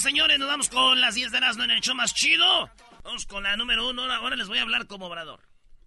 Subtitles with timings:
[0.00, 2.70] señoras señores, nos vamos con las 10 de Erasmo en el show más chido.
[3.02, 4.02] Vamos con la número uno.
[4.12, 5.40] Ahora les voy a hablar como obrador.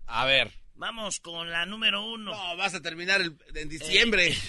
[0.05, 0.52] A ver.
[0.75, 2.31] Vamos con la número uno.
[2.31, 4.35] No, vas a terminar en diciembre.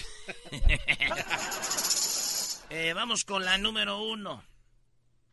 [2.69, 4.43] Eh, vamos con la número uno.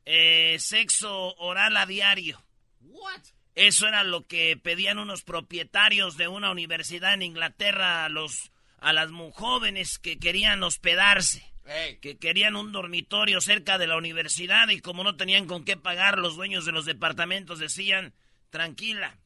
[0.04, 2.44] Eh, sexo oral a diario.
[2.82, 3.22] What?
[3.54, 8.92] Eso era lo que pedían unos propietarios de una universidad en Inglaterra a los a
[8.92, 11.49] las muy jóvenes que querían hospedarse
[12.00, 16.18] que querían un dormitorio cerca de la universidad y como no tenían con qué pagar,
[16.18, 18.14] los dueños de los departamentos decían,
[18.50, 19.18] tranquila,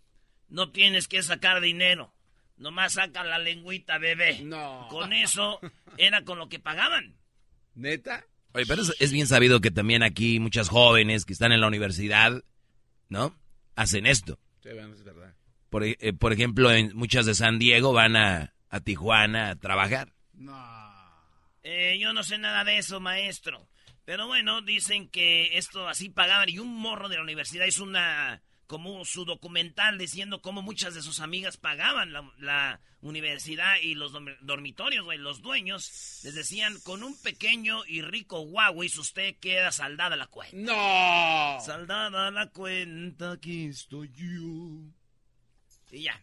[0.49, 2.15] no tienes que sacar dinero,
[2.57, 4.41] nomás saca la lengüita, bebé.
[4.43, 4.89] No.
[4.91, 5.61] Con eso
[5.97, 7.17] era con lo que pagaban.
[7.75, 8.27] ¿Neta?
[8.53, 12.45] Oye, pero es, bien sabido que también aquí muchas jóvenes que están en la universidad,
[13.09, 13.37] ¿no?
[13.75, 14.39] Hacen esto.
[14.63, 15.35] Sí, bueno, es verdad.
[15.71, 20.13] Por, eh, por ejemplo, en muchas de San Diego van a, a Tijuana a trabajar.
[20.35, 20.84] No.
[21.65, 23.67] Eh, yo no sé nada de eso, maestro.
[24.05, 28.43] Pero bueno, dicen que esto así pagaban y un morro de la universidad hizo una
[28.67, 35.05] como su documental diciendo cómo muchas de sus amigas pagaban la, universidad y los dormitorios,
[35.05, 35.19] güey.
[35.19, 40.57] Los dueños les decían, con un pequeño y rico Huawei usted queda saldada la cuenta.
[40.57, 41.61] ¡No!
[41.62, 44.91] Saldada la cuenta, aquí estoy yo.
[45.91, 46.19] Y ya.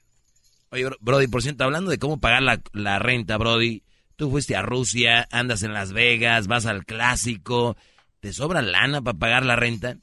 [0.72, 3.84] Oye, Brody, por cierto, hablando de cómo pagar la, la renta, Brody,
[4.22, 7.76] Tú fuiste a Rusia, andas en Las Vegas, vas al clásico.
[8.20, 9.96] ¿Te sobra lana para pagar la renta?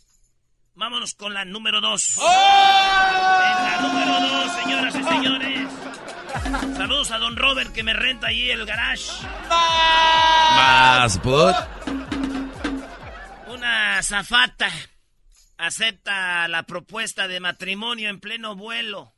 [0.74, 2.18] Vámonos con la número dos.
[2.18, 2.26] ¡Oh!
[2.26, 5.70] la número dos, señoras y señores.
[6.76, 9.24] Saludos a don Robert que me renta ahí el garage.
[9.48, 11.54] Más put.
[13.54, 14.68] Una zafata
[15.58, 19.14] acepta la propuesta de matrimonio en pleno vuelo.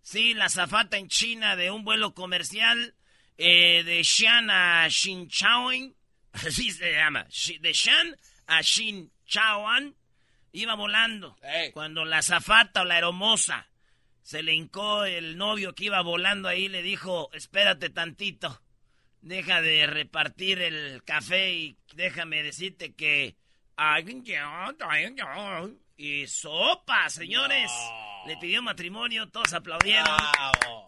[0.00, 2.94] Sí, la zafata en China de un vuelo comercial
[3.42, 5.94] eh, de Shan a Xinchaoan,
[6.32, 7.26] así se llama,
[7.60, 8.14] de Shan
[8.46, 9.96] a Xinchaoan,
[10.52, 11.38] iba volando.
[11.72, 13.66] Cuando la zafata o la hermosa
[14.22, 18.60] se le hincó el novio que iba volando ahí, le dijo, espérate tantito,
[19.22, 23.36] deja de repartir el café y déjame decirte que...
[25.96, 27.70] Y sopa, señores.
[28.26, 30.16] Le pidió matrimonio, todos aplaudieron.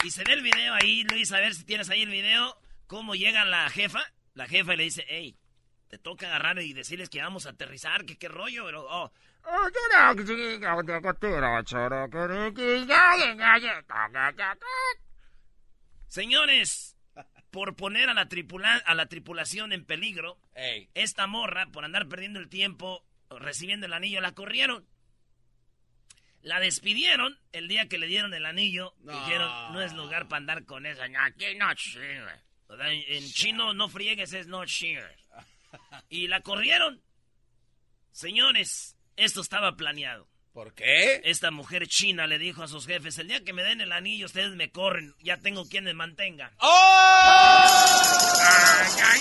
[0.05, 2.57] Y se ve el video ahí, Luis, a ver si tienes ahí el video.
[2.87, 4.01] Cómo llega la jefa.
[4.35, 5.37] La jefa le dice, hey,
[5.89, 8.87] te toca agarrar y decirles que vamos a aterrizar, que qué rollo, pero...
[8.89, 9.13] Oh.
[16.07, 16.97] Señores,
[17.51, 18.29] por poner a la,
[18.87, 20.39] a la tripulación en peligro,
[20.95, 24.87] esta morra, por andar perdiendo el tiempo recibiendo el anillo, la corrieron.
[26.43, 28.95] La despidieron el día que le dieron el anillo.
[28.99, 31.07] Dijeron, no es lugar para andar con esa.
[31.09, 34.65] No En chino, no friegues, es no
[36.09, 37.03] Y la corrieron.
[38.11, 40.29] Señores, esto estaba planeado.
[40.53, 41.23] ¿Por qué?
[41.25, 44.27] Esta mujer china le dijo a sus jefes, el día que me den el anillo,
[44.27, 46.53] ustedes me corren, ya tengo quien me mantenga.
[46.59, 47.63] ¡Oh!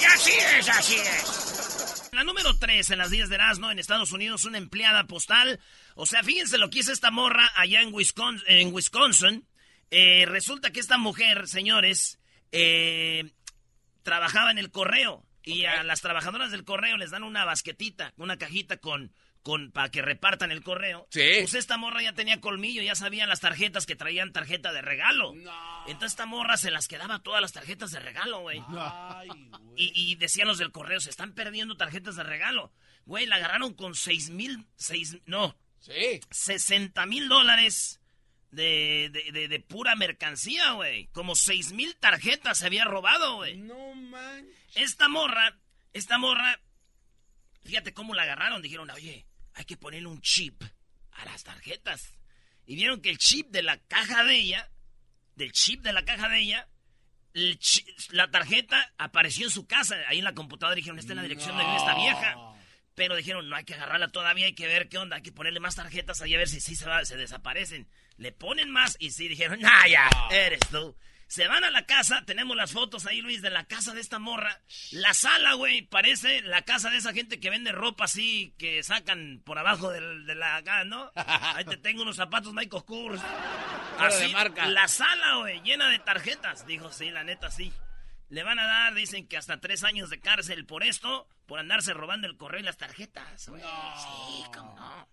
[0.01, 1.81] ya, así es, así es.
[2.13, 5.61] La número 3 en las 10 de Erasmo en Estados Unidos, una empleada postal
[5.95, 8.44] o sea, fíjense lo que hizo esta morra allá en Wisconsin.
[8.47, 9.47] En Wisconsin.
[9.89, 12.19] Eh, resulta que esta mujer, señores,
[12.51, 13.31] eh,
[14.03, 15.23] trabajaba en el correo.
[15.44, 19.13] Y a las trabajadoras del correo les dan una basquetita, una cajita con,
[19.44, 21.07] con para que repartan el correo.
[21.09, 21.22] Sí.
[21.40, 25.34] Pues esta morra ya tenía colmillo, ya sabían las tarjetas que traían tarjeta de regalo.
[25.34, 25.84] No.
[25.88, 28.62] Entonces esta morra se las quedaba todas las tarjetas de regalo, güey.
[29.75, 32.71] Y, y, decían los del correo, se están perdiendo tarjetas de regalo.
[33.06, 36.21] Güey, la agarraron con seis mil, seis, no, Sí.
[36.30, 38.00] 60 mil dólares
[38.51, 41.07] de, de, pura mercancía, güey.
[41.07, 43.57] Como 6 mil tarjetas se había robado, güey.
[43.57, 44.48] No man.
[44.75, 45.57] Esta morra,
[45.94, 46.60] esta morra,
[47.63, 48.62] fíjate cómo la agarraron.
[48.62, 49.25] Dijeron, oye,
[49.62, 50.63] hay que ponerle un chip
[51.12, 52.18] a las tarjetas.
[52.66, 54.69] Y vieron que el chip de la caja de ella,
[55.36, 56.68] del chip de la caja de ella,
[58.10, 60.75] la tarjeta apareció en su casa, ahí en la computadora.
[60.75, 62.38] Dijeron, esta es la dirección de esta vieja.
[62.96, 65.60] Pero dijeron, no hay que agarrarla todavía, hay que ver qué onda, hay que ponerle
[65.60, 67.88] más tarjetas ahí a ver si sí se, se desaparecen.
[68.18, 70.96] Le ponen más y sí dijeron, nah, ya, eres tú.
[71.31, 74.19] Se van a la casa, tenemos las fotos ahí, Luis, de la casa de esta
[74.19, 74.60] morra.
[74.92, 79.42] La sala, güey, parece la casa de esa gente que vende ropa así, que sacan
[79.45, 81.10] por abajo de la acá, ¿no?
[81.16, 83.22] Ahí te tengo unos zapatos Michael Kors.
[83.98, 84.66] Así, marca.
[84.66, 86.68] la sala, güey, llena de tarjetas.
[86.68, 87.72] Dijo, sí, la neta, sí.
[88.27, 91.94] Le van a dar, dicen que hasta tres años de cárcel por esto, por andarse
[91.94, 93.62] robando el correo y las tarjetas, güey.
[93.62, 95.07] Sí, cómo no.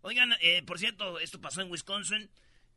[0.00, 2.32] Oigan, eh, por cierto, esto pasó en Wisconsin.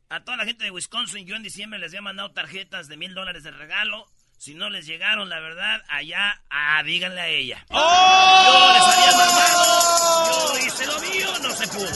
[0.08, 3.12] A toda la gente de Wisconsin, yo en diciembre les había mandado tarjetas de mil
[3.12, 4.06] dólares de regalo.
[4.38, 7.66] Si no les llegaron, la verdad, allá, ah, díganle a ella.
[7.70, 8.44] ¡Oh!
[8.46, 11.90] Yo les había mandado, yo hice lo mío, no se pudo.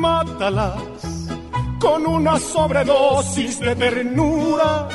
[0.00, 0.82] Mátalas
[1.78, 4.88] con una sobredosis de ternura.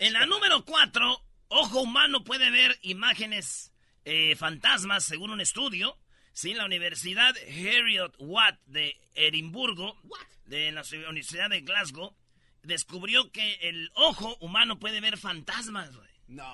[0.00, 3.72] En la número cuatro, ojo humano puede ver imágenes
[4.04, 5.96] eh, fantasmas según un estudio.
[6.36, 9.96] Sí, la Universidad Harriet Watt de Edimburgo,
[10.44, 12.14] de la Universidad de Glasgow,
[12.62, 16.10] descubrió que el ojo humano puede ver fantasmas, güey.
[16.28, 16.44] No.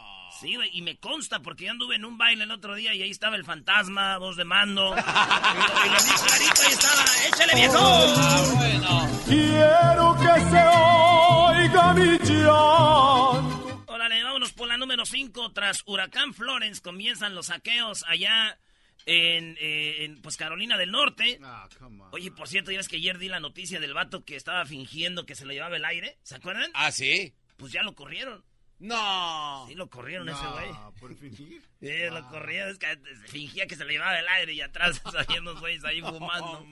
[0.41, 3.03] Sí, güey, y me consta porque yo anduve en un baile el otro día y
[3.03, 4.95] ahí estaba el fantasma, voz de mando.
[4.95, 7.79] y, lo, vi clarito y estaba, échale viejo.
[7.81, 9.23] Ah, bueno.
[9.27, 13.83] Quiero que se oiga mi llanto.
[13.89, 15.51] Órale, vámonos por la número 5.
[15.51, 18.61] Tras Huracán Florence comienzan los saqueos allá
[19.07, 21.39] eh, en, pues Carolina del Norte.
[21.43, 21.69] Ah,
[22.13, 25.27] Oye, por cierto, ya ves que ayer di la noticia del vato que estaba fingiendo
[25.27, 26.19] que se lo llevaba el aire.
[26.23, 26.71] ¿Se acuerdan?
[26.75, 27.35] Ah, sí.
[27.57, 28.45] Pues ya lo corrieron.
[28.79, 29.65] No.
[29.69, 30.71] Sí, lo corrieron ese güey.
[30.99, 31.63] ¿Por fingir?
[31.81, 32.29] Sí, lo ah.
[32.29, 32.71] corrieron.
[32.71, 36.01] Es que fingía que se le llevaba el aire y atrás había unos güeyes ahí
[36.01, 36.67] fumando.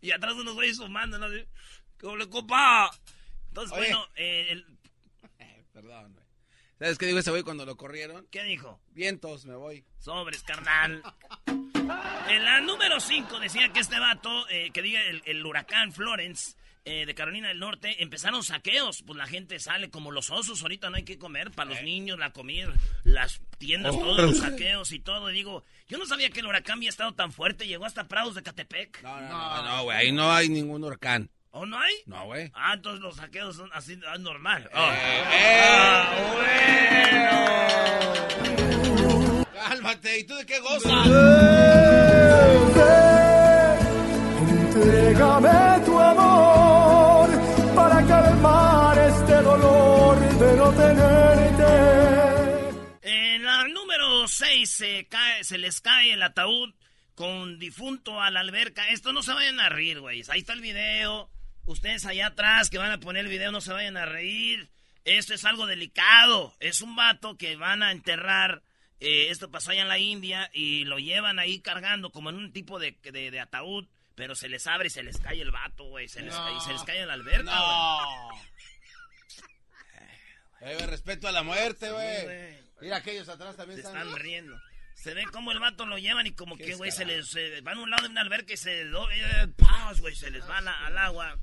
[0.00, 1.26] y atrás unos güeyes fumando, ¿no?
[2.00, 2.90] Como le copa.
[3.48, 4.66] Entonces, bueno, eh, el...
[5.72, 6.22] Perdón, güey.
[6.82, 8.26] ¿Sabes qué dijo ese güey cuando lo corrieron?
[8.28, 8.80] ¿Qué dijo?
[8.90, 9.84] Vientos, me voy.
[9.98, 11.00] Sobres, carnal.
[12.32, 17.04] En la número 5 decía que este vato, eh, que diga el, huracán Florence eh,
[17.06, 19.02] de Carolina del Norte, empezaron saqueos.
[19.02, 21.50] Pues la gente sale como los osos, ahorita no hay que comer.
[21.50, 21.84] Para los eh.
[21.84, 22.72] niños, la comida,
[23.04, 25.30] las tiendas, todos los saqueos y todo.
[25.30, 28.34] Y digo, yo no sabía que el huracán había estado tan fuerte, llegó hasta Prados
[28.34, 29.02] de Catepec.
[29.02, 31.30] No, no, no, güey, ahí no hay ningún huracán.
[31.50, 31.92] ¿O no hay?
[32.06, 32.50] No, güey.
[32.54, 34.70] Ah, entonces los saqueos son así, ah, normal.
[34.72, 36.14] Eh, ah,
[39.34, 39.44] bueno.
[39.52, 41.51] Cálmate, ¿y tú de qué gozas?
[55.42, 56.74] Cae, se les cae el ataúd
[57.14, 58.88] con difunto a la alberca.
[58.88, 60.22] Esto no se vayan a reír, güey.
[60.28, 61.30] Ahí está el video.
[61.64, 64.70] Ustedes allá atrás que van a poner el video no se vayan a reír.
[65.04, 66.54] Esto es algo delicado.
[66.60, 68.62] Es un vato que van a enterrar.
[69.00, 72.52] Eh, esto pasó allá en la India y lo llevan ahí cargando como en un
[72.52, 73.86] tipo de, de, ataúd.
[74.14, 76.08] Pero se les abre y se les cae el vato, güey.
[76.08, 78.42] Se, les cae, se les cae en la alberca, no.
[80.60, 82.60] Eh, respeto a la muerte, güey.
[82.80, 84.60] Mira, aquellos atrás también se están riendo.
[85.02, 87.34] Se ve como el vato lo llevan y como que, güey, se les
[87.64, 88.90] van a un lado de una alberca y se, eh,
[89.98, 91.36] güey, se les van al agua.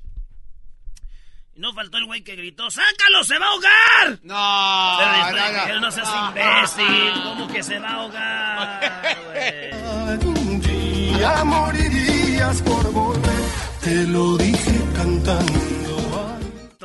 [1.54, 4.18] Y no faltó el güey que gritó, ¡sácalo, se va a ahogar!
[4.22, 10.24] No, no, no, seas imbécil, ¿cómo que se va a ahogar, güey?
[10.24, 13.44] Un día morirías por volver,
[13.82, 16.38] te lo dije cantando.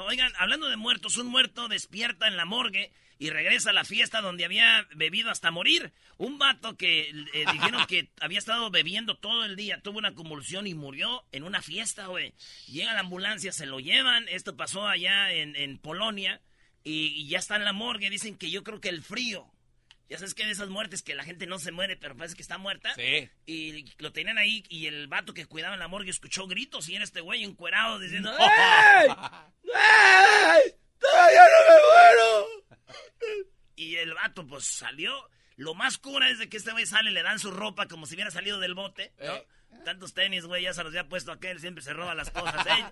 [0.07, 4.21] Oigan, hablando de muertos, un muerto despierta en la morgue y regresa a la fiesta
[4.21, 5.93] donde había bebido hasta morir.
[6.17, 10.67] Un vato que eh, dijeron que había estado bebiendo todo el día, tuvo una convulsión
[10.67, 12.33] y murió en una fiesta, güey.
[12.67, 14.27] Llega la ambulancia, se lo llevan.
[14.27, 16.41] Esto pasó allá en, Polonia
[16.83, 18.09] y, ya está en la morgue.
[18.09, 19.51] Dicen que yo creo que el frío.
[20.07, 22.43] Ya sabes que de esas muertes que la gente no se muere, pero parece que
[22.43, 22.93] está muerta.
[22.93, 23.27] Sí.
[23.47, 26.95] Y lo tenían ahí y el vato que cuidaba en la morgue escuchó gritos y
[26.95, 29.09] era este güey encuerado diciendo ¡Ey!
[29.63, 30.75] ¡Ey!
[30.99, 32.65] ¡Todavía no me muero!
[33.75, 34.13] Y el
[34.45, 35.29] vato, pues salió.
[35.57, 38.15] Lo más cura es de que este güey sale, le dan su ropa como si
[38.15, 39.13] hubiera salido del bote.
[39.19, 39.47] Eh.
[39.83, 42.65] Tantos tenis, güey, ya se los había puesto aquel, siempre se roba las cosas.
[42.67, 42.85] ¿eh?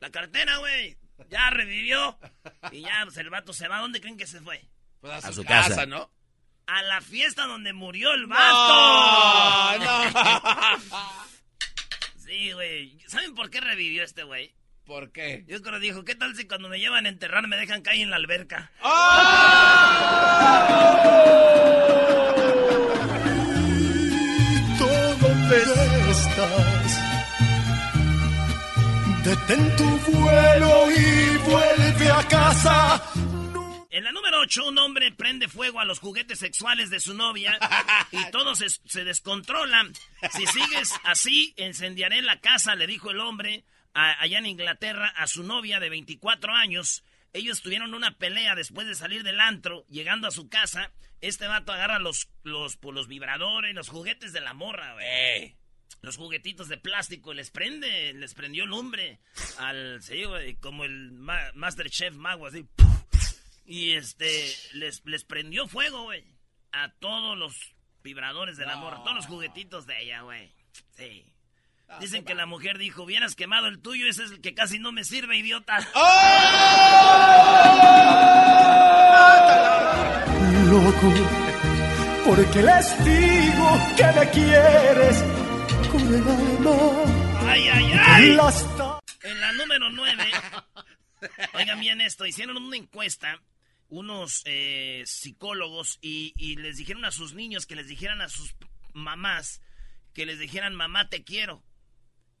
[0.00, 0.96] La cartera, güey,
[1.30, 2.18] ya revivió.
[2.72, 3.78] Y ya, pues el vato se va.
[3.78, 4.68] ¿Dónde creen que se fue?
[5.00, 6.10] Pues a, su, casa, ¿no?
[6.66, 9.78] A la fiesta donde murió el vato.
[9.78, 10.80] No, no.
[12.24, 12.98] sí, güey.
[13.06, 14.54] ¿Saben por qué revivió este güey?
[14.90, 15.44] ¿Por qué?
[15.46, 18.10] Yo creo dijo, ¿qué tal si cuando me llevan a enterrar me dejan caer en
[18.10, 18.72] la alberca?
[18.82, 18.88] ¡Oh!
[24.76, 25.54] Todo
[26.10, 27.00] estás.
[29.22, 33.00] Detén tu vuelo y vuelve a casa.
[33.90, 37.56] En la número 8, un hombre prende fuego a los juguetes sexuales de su novia
[38.10, 39.86] y todo se, se descontrola.
[40.32, 45.42] Si sigues así, encendiaré la casa, le dijo el hombre allá en Inglaterra a su
[45.42, 47.04] novia de 24 años.
[47.32, 50.92] Ellos tuvieron una pelea después de salir del antro, llegando a su casa.
[51.20, 55.56] Este vato agarra los, los, pues, los vibradores, los juguetes de la morra, güey.
[56.02, 59.20] Los juguetitos de plástico, les prende, les prendió lumbre
[59.58, 62.66] al, sí, güey, como el Masterchef Mago, así.
[63.66, 66.24] Y este, les, les prendió fuego, güey,
[66.72, 70.50] a todos los vibradores de la morra, todos los juguetitos de ella, güey.
[70.96, 71.24] Sí.
[71.98, 74.92] Dicen que la mujer dijo, hubieras quemado el tuyo, ese es el que casi no
[74.92, 75.78] me sirve, idiota.
[80.68, 81.12] Loco,
[82.24, 85.24] porque les digo que me quieres
[85.90, 87.50] con el alma.
[87.50, 88.38] ¡Ay, ay, ay!
[89.22, 90.24] En la número 9,
[91.54, 93.40] oigan bien esto, hicieron una encuesta
[93.90, 98.54] unos eh, psicólogos y, y les dijeron a sus niños que les dijeran a sus
[98.92, 99.60] mamás
[100.14, 101.62] que les dijeran mamá te quiero.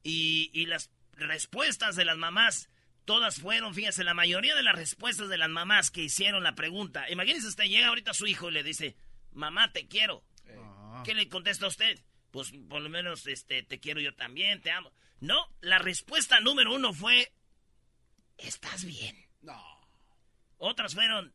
[0.02, 2.70] Y, las respuestas de las mamás,
[3.04, 7.10] todas fueron, fíjense, la mayoría de las respuestas de las mamás que hicieron la pregunta.
[7.10, 8.96] Imagínense usted, llega ahorita su hijo y le dice,
[9.32, 10.24] mamá, te quiero.
[10.48, 11.02] Ah.
[11.04, 12.00] ¿Qué le contesta a usted?
[12.30, 14.92] Pues por lo menos este, te quiero yo también, te amo.
[15.20, 17.32] No, la respuesta número uno fue,
[18.38, 19.16] ¿estás bien?
[19.42, 19.60] No.
[20.56, 21.34] Otras fueron,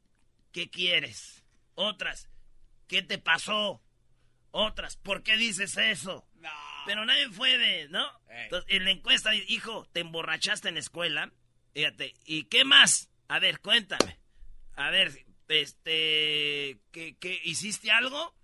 [0.51, 1.43] ¿qué quieres?
[1.75, 2.29] Otras,
[2.87, 3.83] ¿qué te pasó?
[4.51, 6.25] Otras, ¿por qué dices eso?
[6.35, 6.74] No.
[6.85, 8.07] Pero nadie fue de, ¿no?
[8.29, 11.31] Entonces, en la encuesta, hijo, ¿te emborrachaste en la escuela?
[11.73, 13.09] Fíjate, ¿y qué más?
[13.27, 14.19] A ver, cuéntame.
[14.75, 18.35] A ver, este, ¿qué, qué, hiciste algo?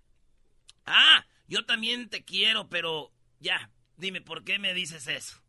[0.86, 5.42] Ah, yo también te quiero, pero ya, dime, ¿por qué me dices eso?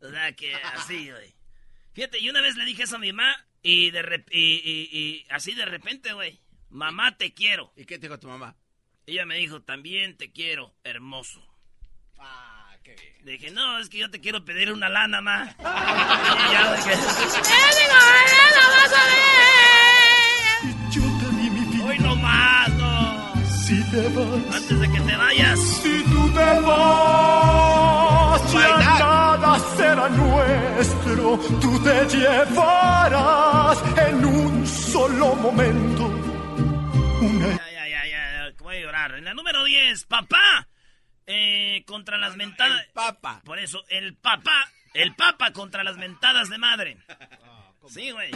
[0.00, 1.34] O sea, que así, güey.
[1.92, 5.64] Fíjate, y una vez le dije eso a mi mamá y, de y, así de
[5.64, 7.72] repente, güey, mamá, te quiero.
[7.76, 8.56] ¿Y qué te dijo tu mamá?
[9.06, 11.46] Ella me dijo, también te quiero, hermoso.
[12.20, 13.14] Ah, qué bien.
[13.24, 15.54] Le dije, no, es que yo te quiero pedir una lana, ma.
[15.58, 15.62] y
[16.52, 16.94] ya dije,
[18.70, 20.74] vas a ver!
[20.90, 21.84] Yo te di mi vida.
[21.86, 23.32] Hoy no más, no.
[23.66, 24.54] Si te vas.
[24.56, 25.60] Antes de que te vayas.
[25.60, 31.38] Si tú te vas, ya nada será nuestro.
[31.60, 36.30] Tú te llevarás en un solo momento
[37.20, 37.48] una...
[37.48, 39.14] Ya, ya, ya, ya, voy a llorar.
[39.14, 40.69] En la número 10, papá.
[41.32, 42.86] Eh, contra las mentadas.
[42.86, 43.40] El papa.
[43.44, 44.70] Por eso, el papá.
[44.94, 46.98] El papa contra las mentadas de madre.
[47.88, 48.30] Sí, güey.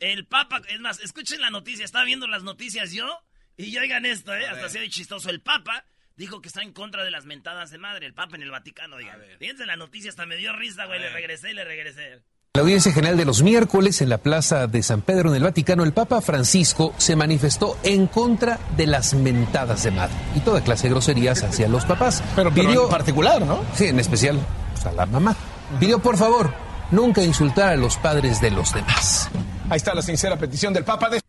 [0.00, 0.60] El papa.
[0.68, 1.84] Es más, escuchen la noticia.
[1.84, 3.24] Estaba viendo las noticias yo.
[3.56, 4.46] Y ya oigan esto, ¿eh?
[4.46, 5.30] Hasta se chistoso.
[5.30, 8.06] El papa dijo que está en contra de las mentadas de madre.
[8.06, 9.18] El papa en el Vaticano, digan.
[9.38, 10.10] Fíjense la noticia.
[10.10, 11.00] Hasta me dio risa, güey.
[11.00, 12.22] Le regresé y le regresé.
[12.54, 15.84] La audiencia general de los miércoles en la Plaza de San Pedro en el Vaticano,
[15.84, 20.82] el Papa Francisco se manifestó en contra de las mentadas de madre y toda clase
[20.82, 22.22] de groserías hacia los papás.
[22.36, 23.64] Pero, pidió, en particular, ¿no?
[23.74, 24.38] Sí, en especial
[24.74, 25.34] pues, a la mamá.
[25.80, 26.52] Pidió, por favor,
[26.90, 29.30] nunca insultar a los padres de los demás.
[29.70, 31.22] Ahí está la sincera petición del Papa de...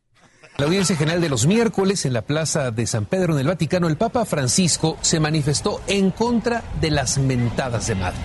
[0.57, 3.87] La audiencia general de los miércoles en la Plaza de San Pedro en el Vaticano,
[3.87, 8.19] el Papa Francisco se manifestó en contra de las mentadas de madre.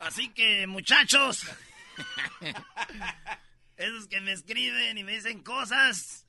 [0.00, 1.46] Así que, muchachos,
[3.76, 6.24] Esos que me escriben y me dicen cosas.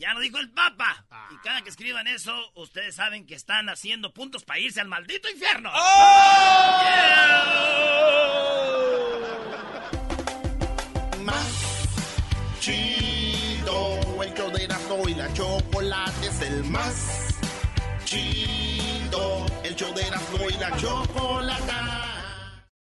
[0.00, 1.06] Ya lo dijo el Papa.
[1.30, 5.28] Y cada que escriban eso, ustedes saben que están haciendo puntos para irse al maldito
[5.28, 5.70] infierno.
[5.74, 6.80] ¡Oh!
[11.22, 11.86] Más
[12.60, 14.64] chido, el show de
[15.10, 17.38] y la chocolate es el más
[18.06, 19.46] chido.
[19.62, 21.89] El show de y la chocolate